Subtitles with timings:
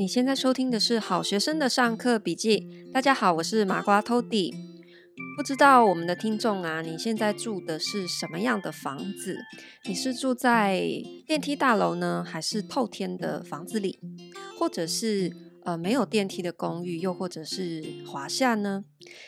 [0.00, 2.88] 你现在收听的是好学生的上课笔记。
[2.90, 4.50] 大家好，我是麻瓜 Tody。
[5.36, 9.36] 不知道我们的听众啊，你现在住的是什么样的房子？
[9.84, 10.80] 你是住在
[11.26, 14.00] 电梯大楼呢，还是透天的房子里？
[14.58, 18.86] 或者是呃没有电梯的公寓，又或者是华夏呢？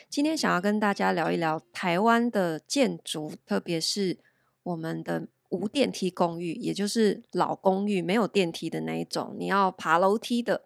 [0.09, 4.17] 今天想要跟大家聊一聊台湾的建筑，特别是
[4.63, 5.27] 我们的。
[5.53, 10.63] 无电梯公寓，也就是老公寓，没有电梯的那一种，你要爬楼梯的。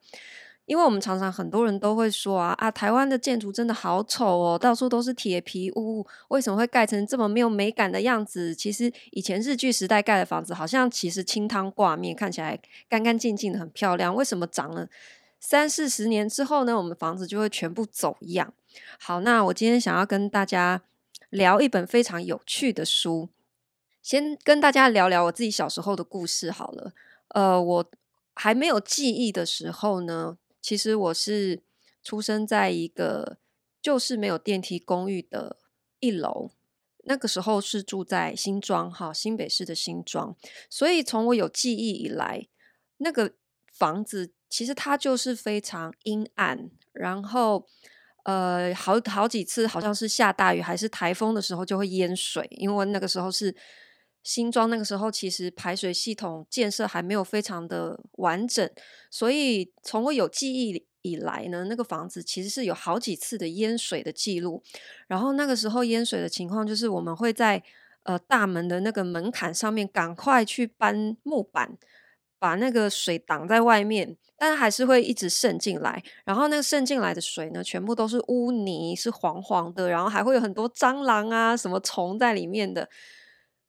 [0.65, 8.54] 因为我们常常很多人都会说啊啊，台湾的建筑真的好丑哦，到处都是铁皮屋，为什么会盖成这么没有美感的样子？
[8.54, 14.13] 其实以前日据时代盖的房子，好像其实清汤挂面，看起来干干净净的，很漂亮。
[14.13, 14.89] 为什么长了
[15.39, 18.54] 三四十年之后呢，我们房子就会全部走样？
[18.99, 20.82] 好，那我今天想要跟大家
[21.29, 23.29] 聊一本非常有趣的书。
[24.07, 26.93] 先跟大家聊聊我自己小时候的故事好了。
[27.36, 27.92] 呃，我
[28.33, 31.61] 还没有记忆的时候呢，其实我是
[32.02, 33.38] 出生在一个
[33.81, 35.58] 就是没有电梯公寓的
[35.99, 36.52] 一楼。
[37.03, 40.33] 那个时候是住在新庄哈，新北市的新庄。
[40.69, 42.47] 所以从我有记忆以来，
[42.99, 43.33] 那个
[43.73, 47.67] 房子其实它就是非常阴暗，然后
[48.23, 53.53] 呃，好好几次好像是下大雨还是台风的时候就会淹水，因为那个时候是。
[54.28, 58.70] 新庄那个时候，其实排水系统建设还没有非常的完整，
[59.09, 64.61] 所以从我有记忆以来呢，那个房子其实是有好几次的淹水的记录。
[65.08, 67.64] 然后那个时候淹水的情况，就是我们会在
[68.03, 71.78] 呃大门的那个门槛上面赶快去搬木板，
[72.38, 76.03] 把那个水挡在外面，但还是会一直渗进来。
[76.25, 82.89] 然后那个渗进来的水呢，全部都是污泥，是黄黄的，然后还会有很多蟑螂啊、什么虫在里面的。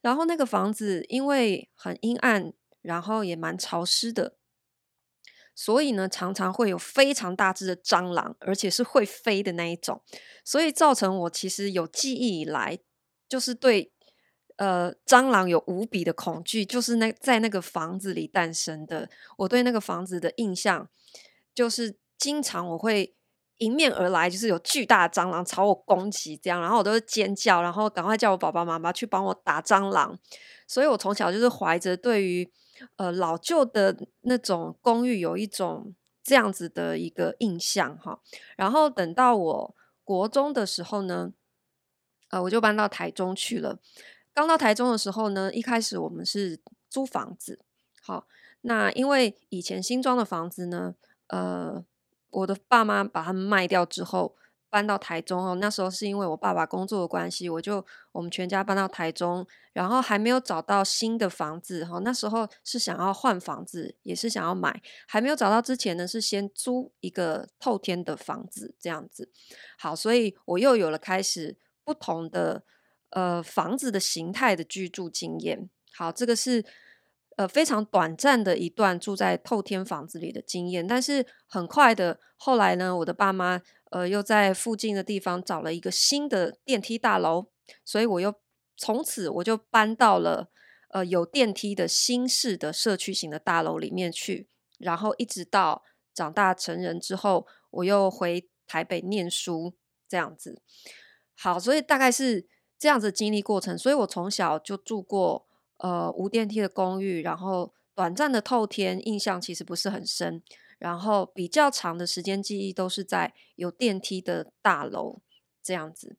[0.09, 4.39] 然后那个房子因为很阴暗，然后也蛮潮湿的，
[5.55, 10.03] 所以呢，常常会有非常大只的蟑螂，而且是会飞的那一种，
[10.43, 12.79] 所以造成我其实有记忆以来，
[13.29, 13.93] 就是对
[14.57, 19.11] 呃蟑螂有无比的恐惧，就是那在那个房子里诞生的。
[19.37, 20.89] 我对那个房子的印象，
[21.55, 23.15] 就是经常我会。
[23.59, 30.17] 迎面而来，就是有巨大的蟑螂朝我攻击，这样，然后我都是尖叫，然后赶快叫我爸爸妈妈去帮我打蟑螂。
[30.67, 32.49] 所以我从小就是怀着对于
[32.97, 38.21] 呃老旧的那种公寓有一种这样子的一个印象哈。
[38.57, 39.75] 然后等到我
[40.05, 41.33] 国中的时候呢，
[42.31, 43.81] 呃，我就搬到台中去了。
[44.33, 47.59] 刚到台中的时候呢，一开始我们是租房子，
[48.03, 48.29] 好，
[48.61, 50.95] 那因为以前新装的房子呢，
[51.27, 51.85] 呃。
[52.31, 54.37] 我的爸妈把他们卖掉之后，
[54.71, 55.55] 搬到台中哦。
[55.55, 61.99] 那时候是因为我爸爸工作的关系，我就我们全家搬到台中，然后还没有找到新的房子哈。
[62.01, 69.31] 那时候是想要换房子，也是想要买，还没有找到之前呢，是先租一个透天的房子这样子。
[69.79, 72.63] 好，所以我又有了开始不同的
[73.11, 75.71] 呃房子的形态的居住经验。
[75.95, 76.65] 好，这个是。
[77.39, 83.63] 呃，非常短暂的一段住在透天房子里的经验，但是很快的，后来呢，我的爸妈
[83.93, 87.47] 呃又在附近的地方找了一个新的电梯大楼，
[87.85, 88.35] 所以我又
[88.77, 90.51] 从此我就搬到了
[90.91, 94.49] 呃有电梯的新式的社区型的大楼里面去，
[94.81, 99.77] 然后一直到长大成人之后，我又回台北念书
[100.09, 100.61] 这样子。
[101.37, 105.47] 好，所以大概是这样子经历过程，所以我从小就住过。
[105.79, 110.43] 呃，无电梯的公寓，然后短暂的透天，印象其实不是很深。
[110.79, 115.21] 然后比较长的时间记忆都是在有电梯的大楼
[115.61, 116.17] 这样子。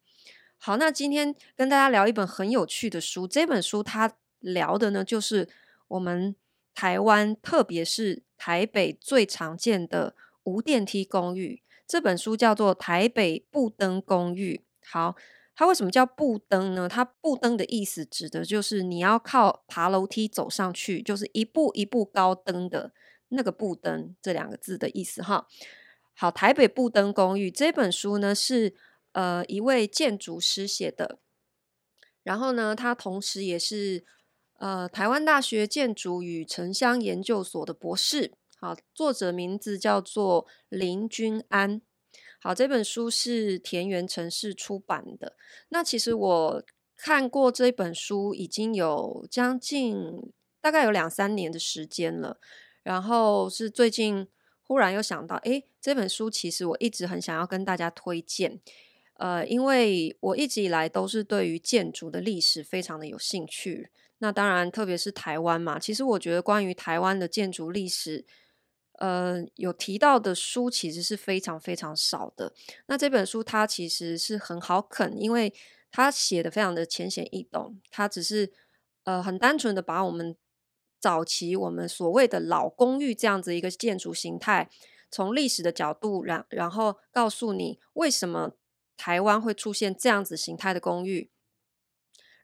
[0.57, 3.25] 好，那今天跟大家聊一本很有趣的书。
[3.25, 5.47] 这本书它聊的呢，就是
[5.87, 6.35] 我们
[6.73, 11.61] 台湾，特别是台北最常见的无电梯公寓。
[11.87, 14.61] 这本书叫做《台北步登公寓》。
[14.89, 15.15] 好。
[15.59, 16.87] 它为什么叫步登呢？
[16.87, 22.93] 它步登的意思指的就是你要靠爬楼梯走上去，就是一步一步高登的
[23.27, 25.47] 那个步登这两个字的意思哈。
[26.15, 28.73] 好，台北步登公寓这本书呢是
[29.11, 31.19] 呃一位建筑师写的，
[32.23, 34.05] 然后呢他同时也是
[34.59, 38.31] 呃台湾大学建筑与城乡研究所的博士。
[38.61, 41.81] 好，作者名字叫做林君安。
[42.41, 45.35] 好，这本书是田园城市出版的。
[45.67, 46.63] 那其实我
[46.95, 50.31] 看过这本书已经有将近
[50.61, 52.39] 大概有两三年的时间了。
[52.81, 54.25] 然后是最近
[54.63, 58.61] 忽然又想到，诶，这本书其实我一直很想要跟大家推荐。
[59.15, 63.89] 呃，因为我一直以来都是对于建筑的历史非常的有兴趣。
[64.19, 68.25] 那当然，特别是台湾嘛，其实我觉得关于台湾的建筑历史。
[68.99, 72.53] 呃有提到的书其实是非常非常少的。
[72.85, 75.53] 那这本书它其实是很好啃，因为
[75.91, 78.53] 它写的非常的浅显易懂，它只是
[79.03, 80.35] 呃很单纯的把我们
[80.99, 84.69] 早期我们所谓的老公寓这样子一个建筑形态，
[85.09, 88.51] 从历史的角度，然然后告诉你为什么
[88.97, 91.31] 台湾会出现这样子形态的公寓，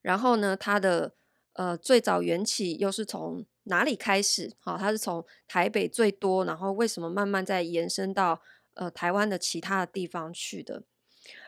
[0.02, 1.16] 然后呢，它的
[1.54, 4.56] 呃最早缘起又是从哪里开始？
[4.60, 8.42] 好，它是从台北最多，然后为什么慢慢再延伸到
[8.74, 10.84] 呃台湾的其他的地方去的？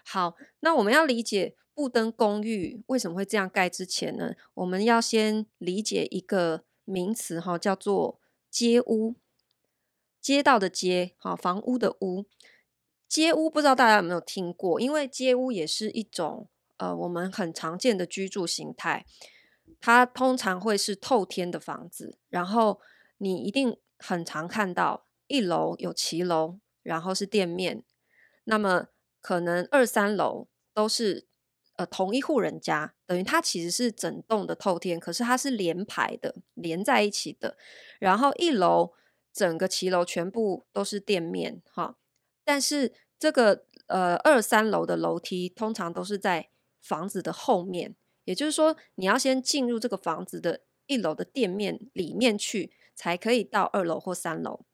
[0.04, 8.20] 好，那我们要理解布登公寓为什么会这样盖之前呢，我们要先理解一个名词哈，叫做
[8.50, 9.16] 街屋。
[10.20, 12.26] 街道的街，好，房屋的屋。
[13.08, 14.82] 街屋不知道大家有没有听过？
[14.82, 19.06] 因为街屋也是一种呃我们很常见的居住形态。
[19.80, 22.80] 它通常会是透天的房子，然后
[23.18, 27.84] 你一定很常看到一楼有骑楼，然后是店面。
[28.44, 28.88] 那么
[29.22, 31.28] 可能二三楼都是
[31.76, 37.58] 呃同一户人家，等于它其实是整栋的透天，可是它是连排的，连在一起的。
[38.00, 38.94] 然后一楼。
[39.34, 41.96] 整个骑楼全部都是店面，哈，
[42.44, 46.50] 但是这个呃二三楼的楼梯通常都是在
[46.82, 47.96] 房子的后面，
[48.28, 54.66] 也就是说你要先进入这个房子的一楼的店面里面去，才可以到二楼或三楼。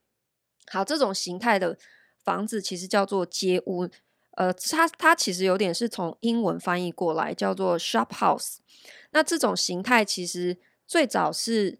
[0.66, 1.78] 好，这种形态的
[2.24, 3.88] 房子其实叫做街屋，
[4.32, 8.56] 呃，它它其实有点是从英文翻译过来，叫做 shop house。
[9.12, 11.78] 那这种形态其实最早是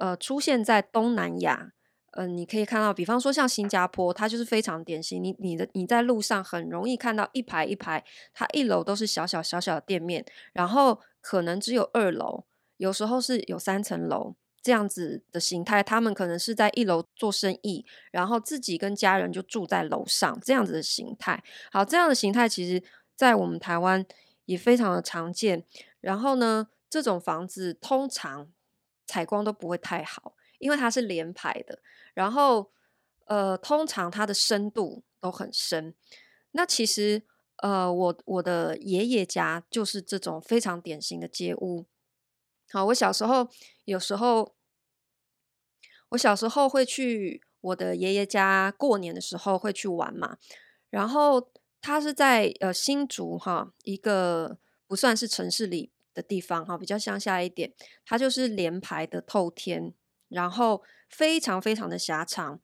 [0.00, 1.72] 呃出现在东南亚。
[2.12, 5.22] 嗯、你可以看到，比方说像新加坡，它就是非常典型。
[5.22, 8.04] 你你的你在路上很容易看到一排一排，
[8.34, 12.44] 它一楼都是小小小小的店面，然后可能只有二楼，
[12.76, 15.82] 有时候是有三层楼这样子的形态。
[15.82, 21.42] 他们可能是在一楼做生意，然后自己跟家人就住在楼上这样子的形态。
[21.70, 22.82] 好，这样的形态其实
[23.16, 24.04] 在我们台湾
[24.44, 25.64] 也非常的常见。
[26.00, 28.48] 然后呢，这种房子通常
[29.06, 30.34] 采光都不会太好。
[30.62, 31.80] 因为它是连排的，
[32.14, 32.70] 然后
[33.26, 35.92] 呃，通常它的深度都很深。
[36.52, 37.24] 那其实
[37.56, 41.86] 呃，我我的爷爷家就是这种非常典型的街屋。
[42.70, 43.48] 好，我小时候
[43.84, 44.54] 有时候，
[46.10, 50.38] 我小时候会去我的爷爷家过年的时候会去玩嘛。
[50.90, 51.50] 然后
[51.80, 57.72] 他是在呃新竹哈，一个不算是城市里的地方哈，比较乡下一点。
[58.04, 59.94] 它就是连排的透天。
[60.32, 62.60] 然后非常非常的狭长，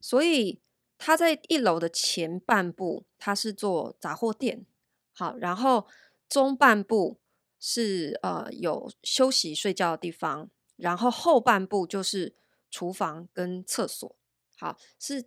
[0.00, 0.60] 所以
[0.98, 4.66] 它在一楼的前半部，它是做杂货店，
[5.12, 5.86] 好，然后
[6.28, 7.18] 中半部
[7.58, 12.34] 是呃有休息睡觉的地方，然后后半部就是
[12.70, 14.16] 厨房跟厕所，
[14.56, 15.24] 好，是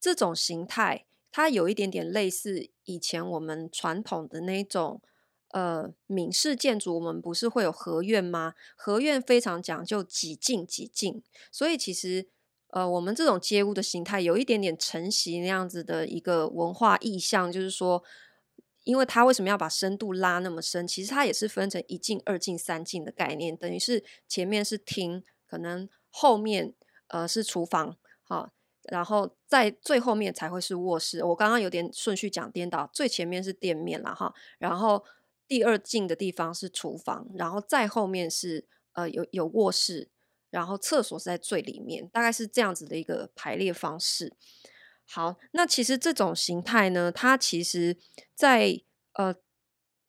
[0.00, 5.02] 这种形态，它有一点点类似以前我们传统的那种。
[5.52, 8.54] 呃，闽式建筑我们不是会有合院吗？
[8.74, 12.26] 合院非常讲究几进几进，所以其实
[12.68, 18.02] 呃，我们这种街屋的形态有一点点承袭那样子的一个文化意象，就是说，
[18.84, 20.88] 因为它为什么要把深度拉那么深？
[20.88, 26.72] 其实它也是分成一进、二进、三进的概念，等于是前面是厅，可能后面
[27.08, 28.54] 呃是厨房，好，
[28.84, 31.22] 然后在最后面才会是卧室。
[31.22, 35.04] 我刚刚有点顺序讲颠倒，最前面是店面了哈，然后。
[35.52, 40.08] 第二进的地方是厨房，然后再后面是呃有有卧室，
[40.48, 44.34] 然后厕所是在最里面，大概是这样子的一个排列方式。
[45.04, 47.98] 好，那其实这种形态呢，它其实
[48.34, 48.80] 在
[49.12, 49.34] 呃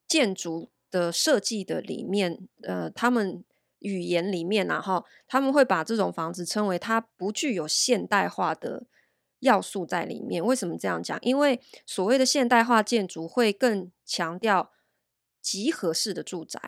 [0.07, 3.43] 建筑的设计的里面，呃，他们
[3.79, 8.85] 语言里面然后他们会把这种房子称为它不具有现代化的
[9.39, 10.41] 要素在里面。
[10.41, 11.19] 为什么这样讲？
[11.21, 14.71] 因为所谓的现代化建筑会更强调。
[15.43, 16.59] 集合式的住宅，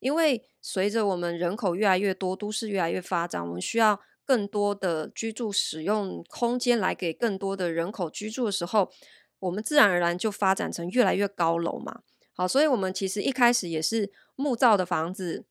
[0.00, 8.90] 因为随着我们人口越来越多，都市越来越发展，我们需要更多的居住使用空间来给更多的人口居住的时候，
[9.38, 12.02] 我们自然而然就发展成越来越高楼嘛。
[12.34, 15.46] 好，所以我们其实一开始也是木造的房子，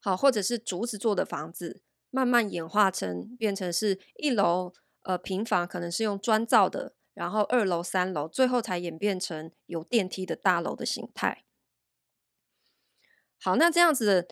[0.00, 4.72] 好，或者是竹子做的房子，慢慢演化成变成是一楼
[5.02, 11.44] 呃平房，可能是用砖造的，然后二楼、三楼，最后才演变成有电梯的大楼的形态。
[13.42, 14.28] 好，那这样子的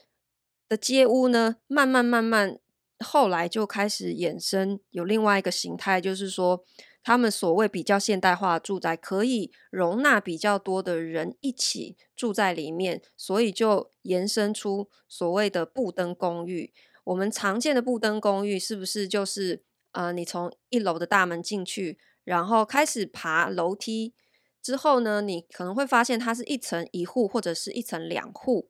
[0.69, 2.59] 的街屋呢，慢慢慢慢，
[2.99, 6.62] 后来就开始衍生有另外一个形态，就是说，
[7.03, 16.75] 他们所谓比较现代化的住宅，可以容纳比较多的人一起住在里面，所以就延伸出所谓的布灯公寓。
[17.05, 19.62] 我们常见的布灯公寓，是不是就是
[19.93, 24.12] 呃，你从一楼的大门进去，然后开始爬楼梯
[24.61, 28.69] 之后呢，你可能会发现它是一层一户或者是一层两户，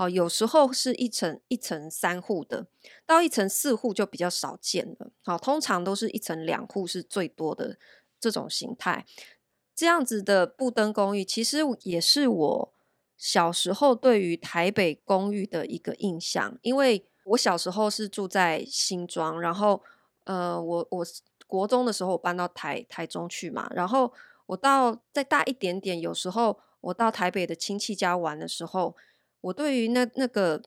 [0.00, 2.66] 哦，有时候是一层一层三户的，
[3.04, 5.10] 到一层四户就比较少见了。
[5.22, 7.76] 好，通常都是一层两户是最多的
[8.18, 9.04] 这种形态。
[9.74, 12.74] 这样子的布灯公寓，其实也是我
[13.18, 19.82] 小时候对于台北公寓的一个印象，因为我小时候是住在新庄，然后
[20.24, 21.06] 呃，我我
[21.46, 24.10] 国中的时候我搬到台台中去嘛，然后
[24.46, 28.96] 我到再大一点点，有时候我到台北的亲戚家玩的时候，
[29.40, 30.62] 我对于那那个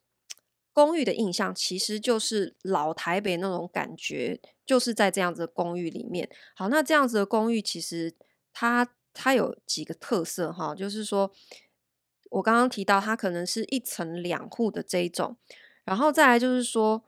[0.72, 6.30] 公寓的印象，其实就是老台北那种感觉，就是在这样子的公寓里面。
[6.56, 8.15] 好，那这样子的公寓其实
[8.51, 11.32] 它它有几个特色哈，就是说
[12.32, 15.38] 我刚刚提到它可能是一层两户的这一种。
[15.86, 17.03] 然后再来就是说，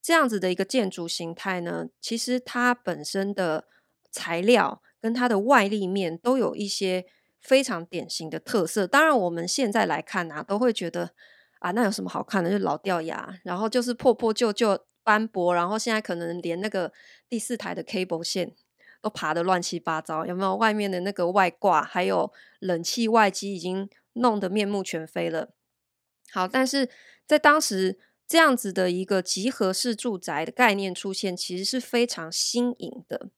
[0.00, 3.66] 这样子的一个建筑形态呢，其实它本身的
[4.12, 7.06] 材料跟它的外立面都有一些
[7.44, 8.86] 非常典型的特色。
[8.86, 11.12] 当然，我们现在来看啊，都会觉得
[11.60, 12.50] 啊，那有什么好看的？
[12.50, 16.92] 就老掉牙，然后就是破破旧旧、斑驳，然后现在可能连那个
[17.28, 18.52] 第四台的 cable 线
[19.00, 20.56] 都爬得乱七八糟，有没有？
[20.56, 25.52] 外面的那个外挂，还有冷气外机，已经弄得面目全非了。
[26.32, 26.88] 好，但是。
[27.26, 27.98] 在当时，
[28.28, 33.30] 这样子的一个集合式住宅的概念出现，其实是非常新颖的。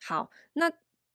[0.00, 0.70] 好，那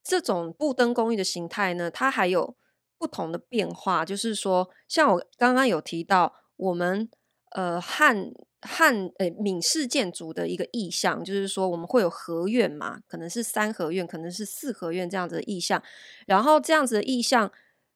[0.08, 2.56] 这种布灯公寓的形态呢，它还有
[2.98, 7.10] 不同的变化，就是说，像我刚刚有提到，我们
[7.52, 15.84] 呃汉汉呃闽式建筑的一个意象，就是说我们会有合院嘛，可能是三合院，可能是四合院这样子的意象，
[16.26, 17.52] 然后这样子的意象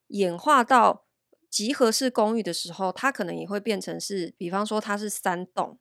[0.07, 1.05] 演化到。
[1.51, 5.77] 集合式公寓的时候，它可能也会变成是，比方说它是三栋，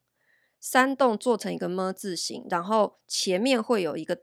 [0.58, 4.18] 三栋做成一个么字形，然后前面会有一个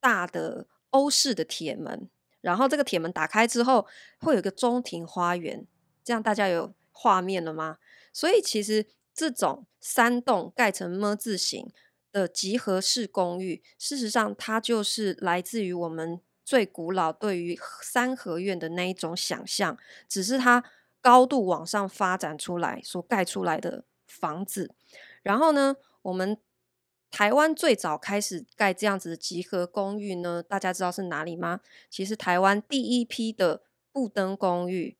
[0.00, 2.08] 大的欧式的铁门，
[2.40, 3.86] 然后这个铁门打开之后，
[4.20, 5.66] 会有一个中庭花园，
[6.02, 7.76] 这样大家有画面了吗？
[8.12, 11.70] 所以其实这种三栋盖成么字形
[12.10, 19.76] 的集合式公寓，事实上它就是来自于我们最古老对于三合院的那一种想象，
[20.08, 20.64] 只是它。
[21.02, 24.74] 高度往上发展出来所盖出来的房子，
[25.22, 26.36] 然后呢，我们
[27.16, 31.60] 台湾最早开始盖这样子的集合公寓呢，大家知道是哪里吗？
[31.88, 34.98] 其实台湾第一批的布灯公寓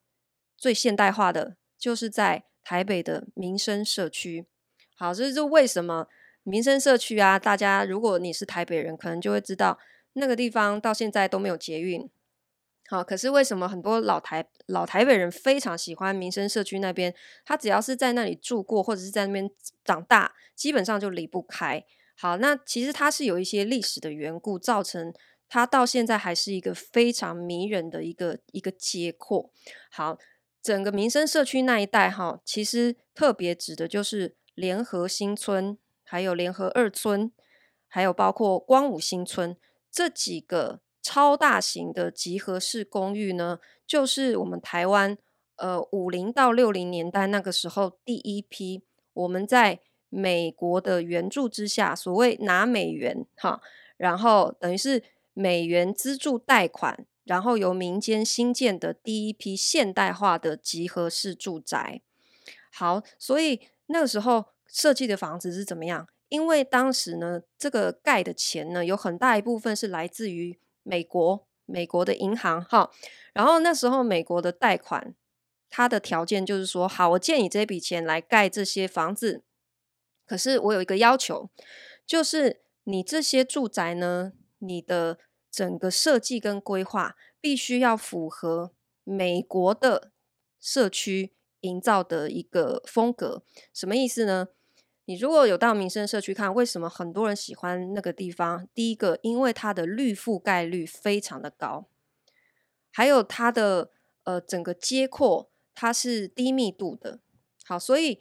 [0.57, 4.47] 最现代化的，就是在台北的民生社区。
[4.95, 6.09] 好，这是为什么
[6.43, 7.39] 民生社区啊？
[7.39, 9.79] 大家如果你是台北人，可能就会知道
[10.15, 12.09] 那个地方到现在都没有捷运。
[12.89, 17.15] 好，可是为什么很多老台老台北人非常喜欢民生社区那边？
[17.45, 19.51] 他只要是在那里住过，或者是在那边
[19.85, 21.85] 长大，基本上就离不开。
[22.17, 25.13] 好，那其实它是有一些历史的缘故，造成
[25.49, 29.53] 它到现在还是一个非常迷人的一个一个街廓。
[29.91, 30.19] 好，
[30.63, 37.31] 整个民生社区那一带哈，其实特别指的就是联合新村，还有联合二村，
[37.87, 39.57] 还有包括光武新村
[39.93, 40.81] 这几个。
[41.09, 45.17] 超大型的集合式公寓呢，就是我们台湾
[45.55, 48.83] 呃五零到六零年代那个时候第一批，
[49.13, 53.61] 我们在美国的援助之下，所谓拿美元哈，
[53.97, 62.03] 然后等于是美元资助贷款，然后由民间新建的第一批现代化的集合式住宅。
[62.71, 66.07] 好，所以那个时候设计的房子是怎么样？
[66.29, 70.59] 因为当时呢，这个盖的钱呢，有很大一部分是来自于。
[70.89, 72.93] 美国，美国的银行哈，
[73.33, 75.17] 然后那时候美国的贷款，
[75.69, 79.43] 它的条件就是说，好，我借你这笔钱来盖这些房子，
[80.27, 81.49] 可是我有一个要求，
[82.05, 85.19] 就是你这些住宅呢，你的
[85.51, 88.73] 整个设计跟规划必须要符合
[89.05, 90.11] 美国的
[90.61, 94.49] 社区营造的一个风格，什么意思呢？
[95.09, 98.69] 你如果有到民生社区看，为什么很多人喜欢那个地方？
[98.75, 101.89] 第一个，因为它的绿覆盖率非常的高，
[102.91, 103.93] 还有它的
[104.25, 107.21] 呃整个街廓它是低密度的，
[107.65, 108.19] 好，所以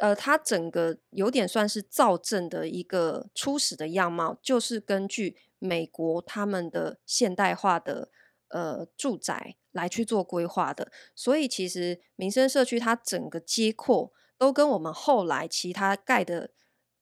[0.00, 8.10] 呃它整个有点算是造镇的一个初始的样貌，就是根据美国他们的现代化的
[8.48, 14.12] 呃住宅来去做规划的，所以其实民生社区它整个街廓。
[14.40, 16.48] 都跟我们后来其他盖的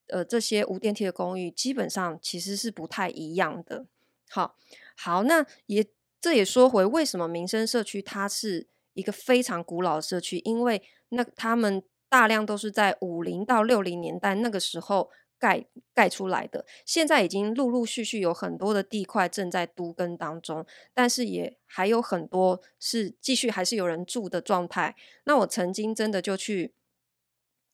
[0.07, 3.85] 呃这些无电梯的公寓基本上其实是不太一样的。
[4.29, 4.57] 好，
[4.97, 5.87] 好，那也
[6.19, 16.65] 这也说回为什么民生社区它是一个非常古老的社区，因为那他们大量都是在五零到六零年代那个时候盖盖出来的。
[16.83, 24.95] 现在已经陆陆续续有很多的地块正在都更当中，但是也还有很多是继续还是有人住的状态。
[25.25, 26.73] 那我曾经真的就去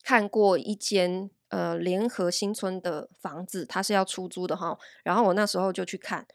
[0.04, 4.78] 看过一间呃联合新村的房子，它是要出租的哈。
[5.04, 6.28] 然后我那时候就去看，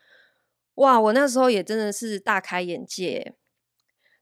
[0.77, 3.35] 哇，我那时候也真的是大开眼界。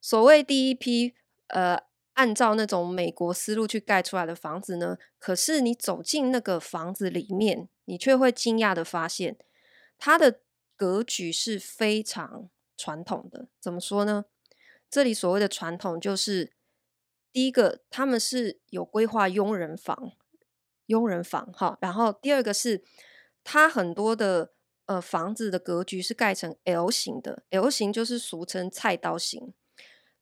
[0.00, 1.14] 所谓第一批
[1.46, 1.87] 呃。
[2.18, 9.38] 按照那种美国思路去盖出来的房子呢，可是你走进那个房子里面，你却会惊讶的发现，
[9.96, 10.40] 它的
[10.76, 13.46] 格局是非常传统的。
[13.60, 14.24] 怎么说呢？
[14.90, 16.52] 这里所谓的传统，就是
[17.32, 20.10] 第一个，他们是有规划佣人房，
[20.86, 21.78] 佣人房哈。
[21.80, 22.82] 然后第二个是，
[23.44, 24.52] 它很多的
[24.86, 29.54] 呃房子的格局是盖成 L 型的，L 型就是俗称菜刀型。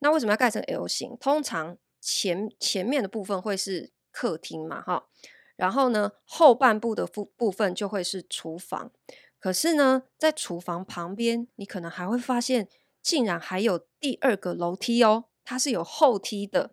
[0.00, 1.16] 那为什么要盖成 L 型？
[1.18, 5.06] 通常前前面的部分会是客厅嘛，哈，
[5.56, 8.90] 然后呢，后半部的部部分就会是厨房。
[9.38, 12.68] 可是呢，在厨房旁边，你可能还会发现，
[13.02, 16.72] 竟然还有第二个楼梯哦，它是有后梯的。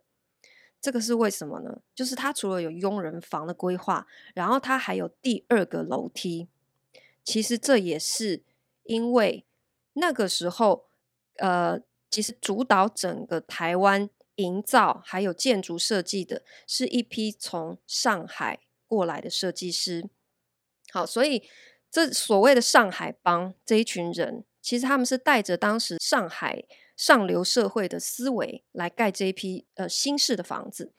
[0.81, 1.81] 这个是为什么呢？
[1.93, 6.47] 就是它除了有佣人房的规划，然后它还有第二个楼梯。
[7.23, 8.41] 其实这也是
[8.83, 9.45] 因为
[9.93, 10.85] 那个时候，
[11.37, 14.09] 呃，其实主导整个台湾。
[14.35, 20.09] 营造还有建筑设计的是一批从上海过来的设计师。
[20.91, 21.43] 好，所以
[21.91, 26.63] 这所谓的上海帮这一群人，其实他们是带着当时上海
[26.95, 30.91] 上流社会的思维来盖这一批呃新式的房子。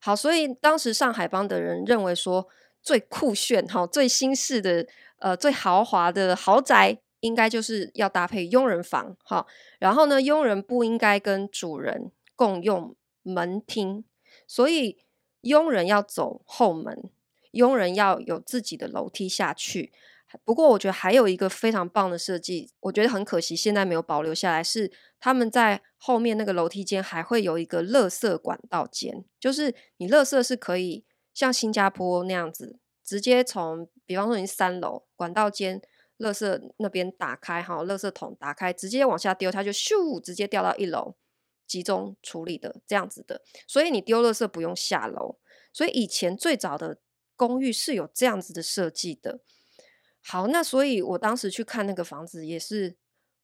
[0.00, 2.48] 好，所以当时上海帮的人认为说，
[2.82, 4.86] 最酷炫、哈最新式的
[5.18, 9.16] 呃最豪华的豪宅，应该就是要搭配佣人房。
[9.22, 9.46] 哈，
[9.78, 12.10] 然后呢，佣人不应该跟主人。
[12.36, 14.04] 共用门厅，
[14.46, 14.98] 所以
[15.42, 17.10] 佣人要走后门，
[17.52, 19.92] 佣人要有自己的楼梯下去。
[20.44, 35.82] 不过，我觉得还有一个非常棒的设计，我觉得很可惜现在没有保留下来，是他们在后面那个楼梯间还会有一个垃圾管道间，就是你垃圾是可以像新加坡那样子，直接从比方说你三楼管道间，
[36.18, 41.14] 垃圾那边打开哈，垃圾桶打开，直接往下丢，它就咻直接掉到一楼。
[41.66, 45.38] 集中处理的这样子的，所以你丢垃圾不用下楼。
[45.72, 46.98] 所以以前最早的
[47.36, 49.40] 公寓是有这样子的设计的。
[50.24, 52.96] 好，那所以我当时去看那个房子也是，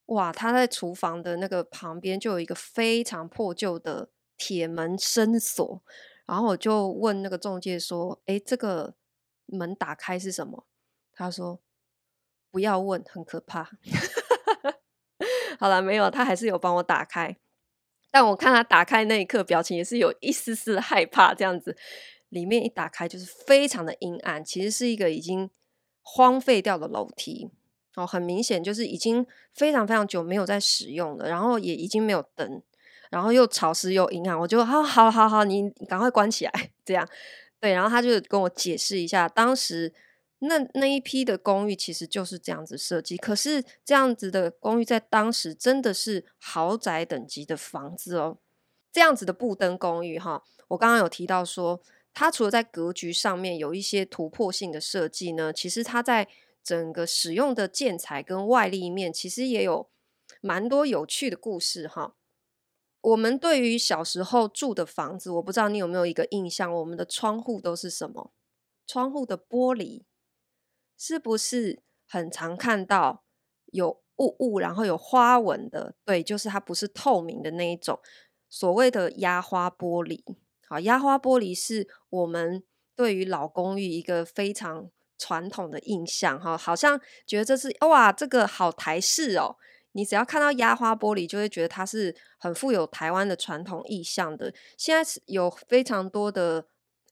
[0.07, 5.83] 哇，他在厨房的那个旁边就有一个非常破旧的铁门深锁。
[6.27, 8.95] 然后我就问那个中介说：“诶，这个
[9.47, 10.67] 门打开是什么？”
[11.11, 11.61] 他说
[12.53, 13.71] ：“不要问，很可怕。
[15.59, 17.39] ”好了，没有，他还是有帮我打开。
[18.11, 21.35] 但我看他打开那一刻，表情也是有一丝丝害怕。
[21.35, 21.77] 这样子，
[22.31, 25.51] 里面一打开就是非常的阴暗，其实是一个已经
[26.03, 27.51] 荒废掉的楼梯
[27.97, 32.63] 哦，很明显就是已经非常非常久没有在使用了，然后也已经没有灯，
[33.11, 34.39] 然后又潮湿又阴暗。
[34.39, 37.09] 我就好好好好，你赶快关起来，这样
[37.61, 37.73] 对。
[37.73, 39.93] 然后他就跟我解释一下，当时。
[40.41, 48.39] 那那一批的公寓其实就是这样子设计，可是这样子的公寓在当时真的是豪宅等级的房子哦。
[48.93, 51.81] 这样子的布灯公寓哈，我刚刚有提到说，
[52.15, 56.29] 它除了在格局上面有一些突破性的设计呢，其实它在
[56.63, 59.91] 整个使用的建材跟外立面，其实也有
[60.41, 62.15] 蛮多有趣的故事哈。
[63.01, 68.33] 我们对于小时候住的房子，我不知道你有没有一个印象，我们的窗户都是什么？
[68.87, 70.05] 窗户的玻璃。
[70.99, 73.23] 是不是很常看到
[73.67, 75.95] 有雾雾，然后有花纹的？
[76.05, 78.01] 对，就是它不是透明的那一种，
[78.49, 80.25] 所谓的压花玻璃。
[80.69, 82.65] 好，压花玻璃是我们
[82.97, 86.39] 对于老公寓一个非常传统的印象。
[86.41, 89.57] 哈，好像觉得这是哇，这个好台式哦。
[89.93, 94.53] 你只要看到压花玻璃，就会觉得它是很富有台湾的传统意象的。
[94.77, 96.67] 现在是有非常多的。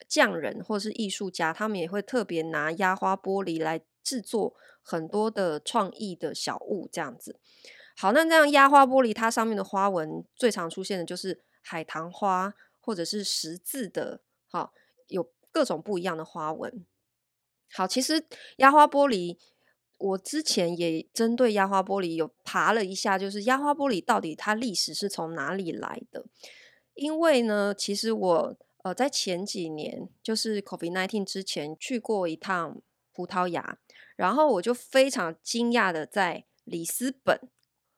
[0.08, 7.40] 匠人或是艺术家，他们也会特别拿压花玻璃来制作很多的创意的小物，这样子。
[7.96, 14.72] 好，那这样压花玻璃，它上面的花纹最常出现的就是海棠花，或者是十字的，好，
[15.08, 16.84] 有各种不一样的花纹。
[17.72, 18.26] 好，其实
[18.58, 19.38] 压花玻璃，
[19.96, 26.26] 我之前也针对压花玻璃有爬了一下，就是压花玻璃到底它历史是从哪里来的？
[26.94, 28.56] 因为呢，其实我。
[28.86, 32.80] 呃，在前几年，就是 COVID-19 之前，去过一趟
[33.12, 33.78] 葡萄牙，
[34.14, 37.48] 然后我就非常惊讶的在里斯本，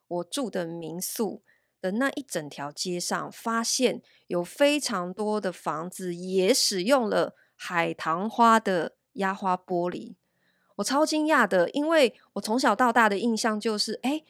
[0.07, 1.42] 我住的民宿
[1.83, 10.14] 的那一整条街上，发现有非常多的房子也使用了海棠花的压花玻璃。
[10.77, 14.24] 我超惊讶的，因为我从小到大的印象就是，哎，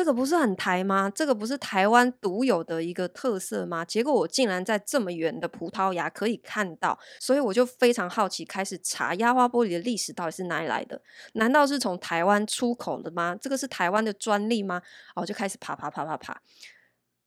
[0.00, 1.12] 这个不是很台吗？
[1.14, 3.84] 这个不是台湾独有的一个特色吗？
[3.84, 11.02] 结果我竟然在这么远的葡萄牙可以看到，所以我就非常好奇，开始查压花玻璃的历史到底是哪里来的？
[11.34, 13.36] 难道是从台湾出口的吗？
[13.38, 14.80] 这个是台湾的专利吗？
[15.14, 16.40] 哦就开始爬爬爬爬爬。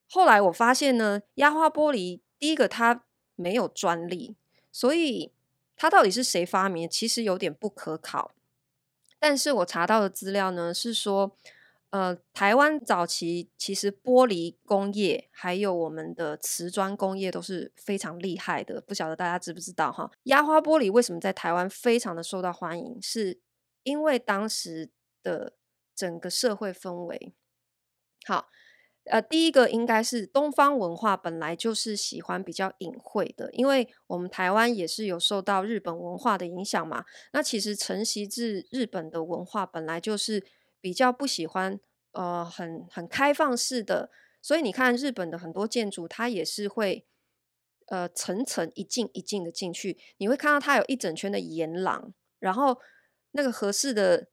[0.09, 3.03] 后来我发现呢，压花玻璃第一个它
[3.35, 4.35] 没有专利，
[4.71, 5.31] 所以
[5.77, 8.31] 它到底是谁发明，其实有点不可考。
[9.19, 11.35] 但是我查到的资料呢，是说，
[11.93, 18.81] 呃，台湾早期其实玻璃工业还有我们的瓷砖工业都是非常厉害的。
[18.81, 20.09] 不晓得大家知不知道哈？
[20.23, 22.99] 压花玻璃为什么在台湾非常的受到欢迎？
[22.99, 23.39] 是
[23.83, 24.89] 因为当时
[25.21, 25.53] 的
[25.95, 27.35] 整个社会氛围。
[28.25, 28.49] 好。
[29.05, 37.03] 呃，第一个应该是东方文化本来就是喜欢比较隐晦的，因为我们台湾也是有受到日本文化的影响嘛。
[37.33, 40.41] 那其实承袭自日本的文化本来就是
[40.83, 41.79] 比较不喜欢
[42.11, 47.05] 呃很很开放式的，所以你看日本的很多建筑，它也是会
[47.87, 52.77] 呃层层一进一进的进去，你会看到它有一整圈的沿廊，然后
[53.31, 54.27] 那个合适的。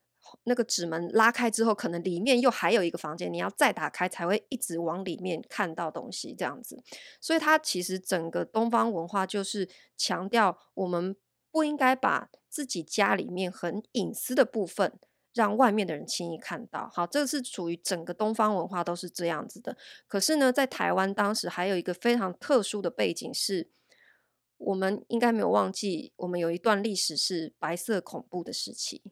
[0.45, 6.81] 那个纸门拉开之后，可能里面又还有一个房间，你要再打开才会一直往里面看到东西，这样子。
[7.23, 11.17] 所以它其实整个东方文化就是强调，我们
[11.51, 15.01] 不应该把自己家里面很隐私的部分
[15.33, 16.89] 让外面的人轻易看到。
[16.93, 19.77] 好，这是属于整个东方文化都是这样子的。
[20.07, 23.71] 可是呢，在台湾当时还有一个非常特殊的背景是，
[24.59, 29.03] 我们应该没有忘记，我们有一段历史是白色恐怖的时期。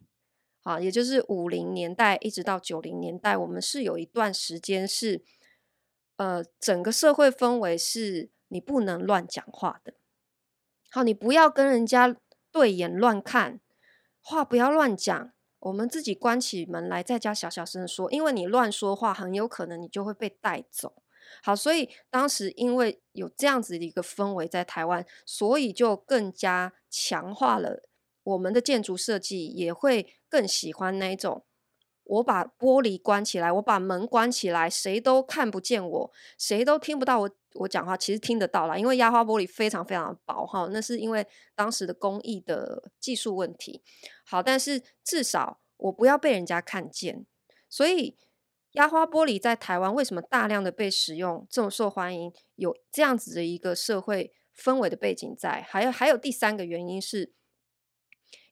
[0.64, 5.24] 啊，也就是五零年代一直到九零年代，我们是有一段时间是，
[6.16, 9.94] 呃，整个社会氛围是你不能乱讲话的。
[10.90, 12.14] 好，你不要跟人家
[12.52, 13.60] 对眼乱看，
[14.20, 15.32] 话不要乱讲。
[15.60, 21.02] 我们自己关起门来，在家小小声说，因为你乱说话，很有可能你就会被带走。
[21.42, 27.82] 好，所以当时因为有这样子的一个氛围在台湾，所以就更加强化了。
[28.22, 31.44] 我们的建筑设计也会更喜欢那一种，
[32.08, 37.98] 我把玻璃关起来，我把门关起来，谁都看不见我，谁都听不到我我讲话。
[37.98, 43.82] 其实听得到啦，因为压花玻璃非常非常薄哈，那是因为当时的工艺的技术问题。
[44.24, 47.26] 好，但是至少我不要被人家看见。
[47.68, 48.16] 所以
[48.72, 52.32] 压花玻璃在台湾为什么大量的被使用，这么受欢迎？
[52.54, 57.34] 有这样子的一个社会氛围的背景在，还有还有第三个原因是。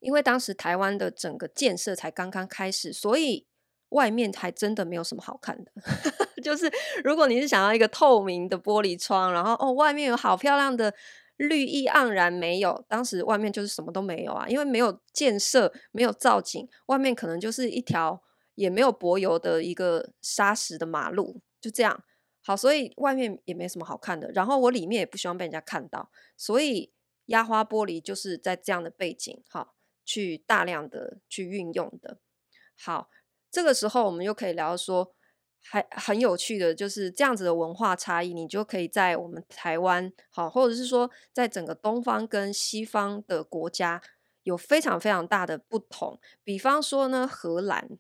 [0.01, 3.47] 因为当时台湾的整个建设才刚刚开始，所以
[3.91, 5.73] 外面还真的没有什么好看的。
[6.43, 6.71] 就是
[7.03, 10.95] 如果你是想要一个透明的玻璃窗，然后哦，外面有好漂亮的
[11.37, 18.23] 绿意盎然，没有，当时外面就是什么都没有啊，因为没有建设，没有造景，外面可能就是一条
[18.55, 22.05] 也没有柏油的一个砂石的马路，就这样。
[22.43, 24.31] 好，所以外面也没什么好看的。
[24.33, 26.93] 然后我里面也不希望被人家看到，所以。
[27.27, 29.75] 压花玻璃就是在这样的背景，好，
[30.07, 32.17] 去大量的去运用的。
[32.79, 33.11] 好，
[33.51, 35.15] 这个时候我们又可以聊说，
[35.63, 44.01] 还很有趣的，就是这样子的文化差异，你就可以在我们台湾，好，或者是说在整个东方跟西方的国家
[44.45, 46.21] 有非常非常大的不同。
[46.45, 47.99] 比方说呢，荷兰，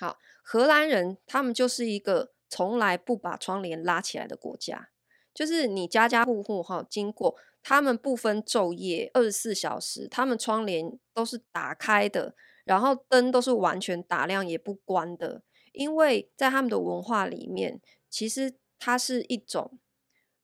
[0.00, 4.88] 好，荷兰人他们就是一个从来不把窗帘拉起来的国家。
[5.34, 7.36] 就是你家家户户哈，经过
[7.66, 19.78] 他们不分昼夜，二十四小时，他们窗帘都是打开的，然后灯都是完全打亮也不关的，因为在他们的文化里面，其实它是一种，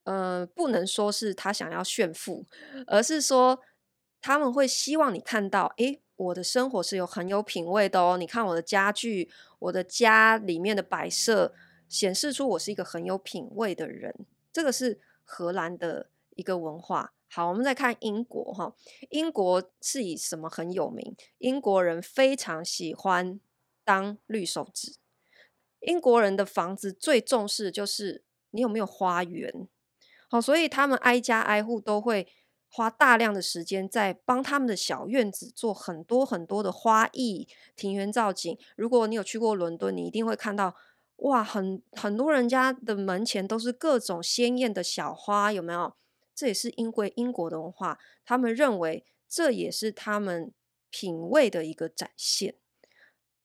[0.05, 2.47] 呃，不能说是他想要炫富，
[2.87, 3.61] 而是说
[4.23, 11.53] 他们会希望你看到，诶，我的生活是有很有品味的哦，你看我的家具，我的家里面的摆设，
[11.87, 14.15] 显示出我是一个很有品味的人。
[14.51, 16.09] 这个是荷兰的
[16.41, 17.13] 一个文化。
[17.29, 18.75] 好，我们再看英国哈。
[19.11, 21.15] 英国是以什么很有名？
[21.39, 23.39] 英国人非常喜欢
[23.85, 24.97] 当绿手指。
[25.81, 29.69] 英国人的房子最重视的就是你有没有花园。
[30.29, 32.27] 好，所以他们挨家挨户都会
[32.69, 38.59] 花大量的时间在帮他们的小院子做很多很多的花艺、庭园造景。
[38.77, 40.75] 如果你有去过伦敦，你一定会看到。
[41.23, 45.95] 哇，很很多人家的门前都是各种鲜艳的小花，有没有？
[46.41, 50.55] 这也是因为英国的文化，他们认为这也是他们
[50.89, 52.55] 品味的一个展现。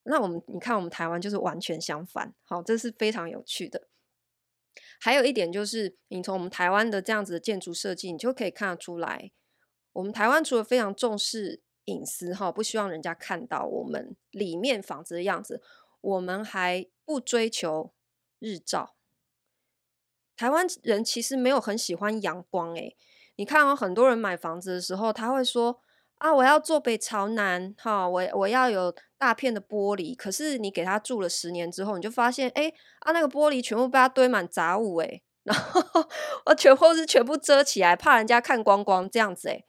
[0.03, 3.89] 那我们你看，我们台湾就是完全相反，好，这是非常有趣的。
[5.01, 9.33] 还有一点就是，你从我们台湾的这样子的建筑设计，你就可以看得出来，
[9.91, 15.61] 我们台湾除了非常重视隐私哈，不希望人家看到我们里面房子的样子。
[15.99, 17.93] 我们还不追求
[18.39, 18.94] 日照。
[20.37, 22.95] 台湾人其实没有很喜欢阳光诶，
[23.37, 25.79] 你看哦，很多人买房子的时候，他会说
[26.17, 30.15] 啊，我要坐北朝南哈，我我要有大片的玻璃。
[30.15, 35.81] 可是你给他住了十年之后，你就发现，哎啊，那个玻璃全部被他堆满杂物诶， 然后
[36.45, 39.65] 我全部是全部遮起来，怕人家看光光这样子诶。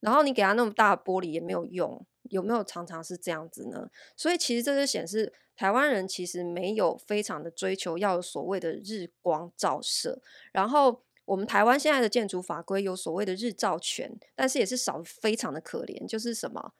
[0.00, 3.88] 然后你给他那么大的玻璃也没有用，有没有常常是这样子呢？
[4.16, 10.20] 所以其实这就显示台湾人其实没有非常的追求要有所谓的日光照射。
[10.50, 16.72] 然后我们台湾现在的建筑法规有所谓的日照权，但是也是少非常的可怜，就是什么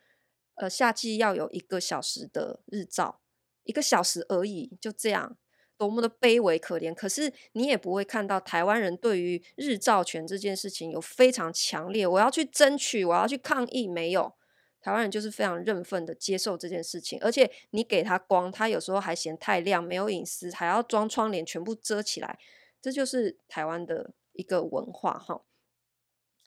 [0.57, 3.21] 呃夏季要有一个小时的日照，
[3.62, 5.37] 一个小时而已，就这样。
[5.79, 14.35] 多么的卑微可怜，可是你也不会看到台湾人对于日照权这件事情有非常强烈，我要去争取，我要去抗议，没有。
[14.83, 22.38] 台湾人就是非常认份的接受这件事情，而且你给他光，他有时候还嫌太亮，没有隐私，还要装窗帘全部遮起来，
[22.81, 25.42] 这就是台湾的一个文化哈。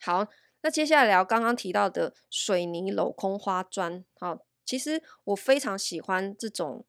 [0.01, 0.27] 好，
[0.61, 6.85] 那接下来聊刚刚提到的水泥镂空花砖，好，其实我非常喜欢这种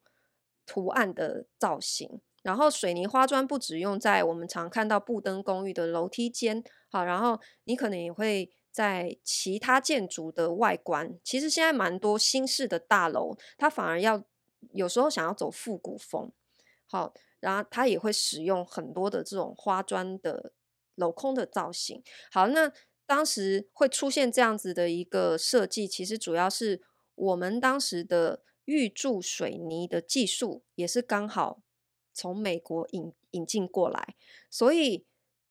[0.66, 2.20] 图案的造型。
[2.42, 11.18] 然后水泥花砖不只用在我们常看到布登公寓的楼梯间，好，然后你可能也会在其他建筑的外观。
[11.24, 14.22] 其实现在蛮多新式的大楼，它反而要
[14.72, 16.30] 有时候想要走复古风，
[16.86, 20.52] 好，然后它也会使用很多的这种花砖的
[20.94, 22.02] 镂空的造型。
[22.30, 22.70] 好，那
[23.06, 26.82] 当时会出现这样子的一个设计，其实主要是
[27.14, 31.62] 我们当时的预铸水泥的技术也是刚好。
[32.18, 34.14] 从美国引引进过来，
[34.48, 35.04] 所以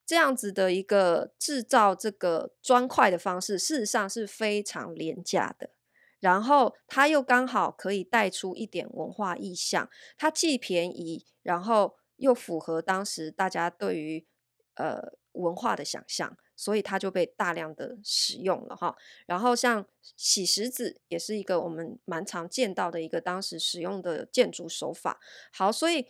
[0.06, 5.72] 这样子的一个制造这个砖块的方式，事实上是非常廉价的。
[6.20, 14.26] 然后它又刚好可以带出一点文化意象，它既便宜，然后又符合当时大家对于
[14.76, 18.96] 呃文化的想象，所以它就被大量的使用了哈。
[19.26, 25.20] 然后像洗石子也是一个我们蛮常见到的一个当时使用的建筑手法。
[25.52, 26.06] 好，所以。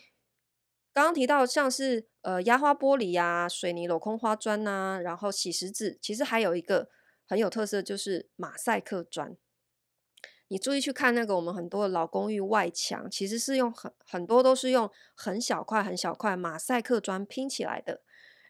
[0.95, 6.87] 刚刚提到像是呃压花玻璃啊、水泥镂空花砖呐、然后洗石子，其实还有一个
[7.27, 9.35] 很有特色，就是马赛克砖。
[10.47, 18.01] 你注意去看那个我们很多的老公寓外墙，其实是用很很多都是用很小块很小块马赛克砖拼起来的。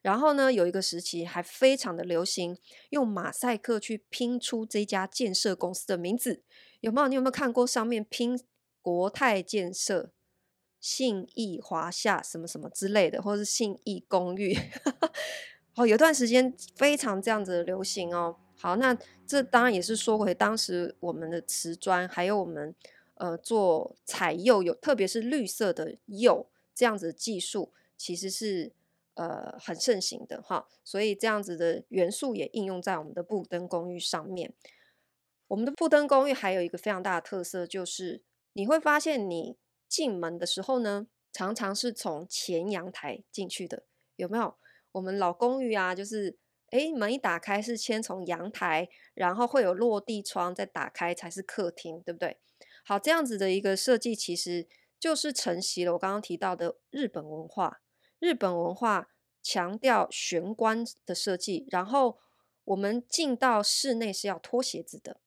[0.03, 2.55] 然后呢，有一个时期还非常的流行
[2.91, 6.43] 用马赛克去拼出这家建设公司的名字，
[6.81, 7.07] 有没有？
[7.07, 8.39] 你有没有看过上面拼
[8.83, 10.11] 国泰建设？
[10.85, 14.55] 信义华夏什么什么之类的，或者是信义公寓，
[15.73, 18.35] 哦，有段时间非常这样子流行哦。
[18.55, 18.95] 好，那
[19.25, 22.75] 这当然也是说回当时我们的瓷砖，还有我们
[23.15, 26.45] 呃做彩釉有，特别是绿色的釉
[26.75, 28.71] 这样子的技术，其实是
[29.15, 30.67] 呃很盛行的哈。
[30.83, 34.53] 所以这样子的元素也应用在我们的布登公寓上面。
[35.47, 38.21] 我们的布登公寓还有一个非常大的特色，就是
[38.53, 39.57] 你会发现你。
[39.95, 43.85] 进门的时候呢，常常是从前阳台进去的，
[44.17, 44.57] 有没有？
[44.91, 46.37] 我们老公寓啊，就是
[46.71, 52.37] 诶，门一打开是先从阳台，然后会有落地窗，再打开才是客厅，对不对？
[52.83, 54.67] 好，这样子的一个设计，其实
[54.99, 57.79] 就是承袭了我刚刚提到的日本文化。
[58.19, 59.07] 日本文化
[59.41, 62.17] 强调玄关的设计，然后
[62.65, 65.21] 我们进到室内是要脱鞋子的。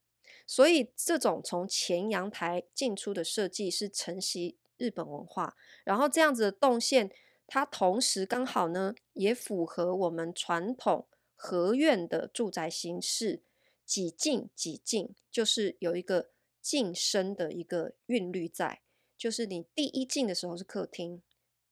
[0.50, 7.10] 所以，这种从前阳台进出的设计是承袭日本文化，然后这样子的动线，
[7.46, 11.06] 它同时刚好呢，也符合我们传统
[11.36, 13.42] 合院的住宅形式，
[13.84, 16.30] 几进几进，就是有一个
[16.62, 18.80] 进深的一个韵律在，
[19.18, 21.20] 就是你第一进的时候是客厅，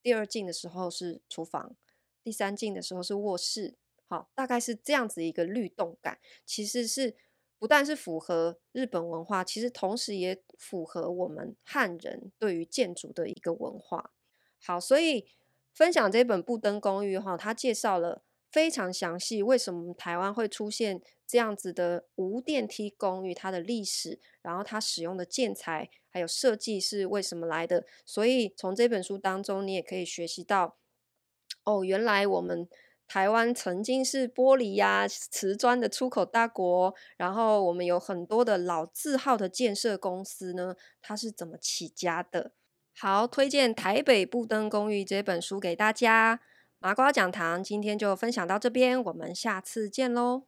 [0.03, 1.75] 第二进的时候是厨房，
[2.23, 3.73] 第三进的时候是卧室，
[4.05, 7.15] 好，大概是这样子一个律动感，其实是。
[7.59, 14.11] 不但是符合日本文化，其实同时也符合我们汉人对于建筑的一个文化。
[14.59, 15.25] 好，所以
[15.73, 27.85] 分享这本布登公寓哈，它介绍了非常详细为什么台湾会出现这样子的无电梯公寓，它的历史，然后它使用的建材还有设计是为什么来的。
[28.05, 30.77] 所以从这本书当中，你也可以学习到，
[31.63, 32.69] 哦，原来我们。
[33.07, 42.51] 台湾曾经是玻璃呀、啊、瓷砖的出口大国，然后我们有很多的老字号的建设公司呢，它是怎么起家的？
[42.93, 46.41] 好，推荐《台北布登公寓》这本书给大家。
[46.79, 50.47] 麻瓜讲堂今天就分享到这边，我们下次见喽。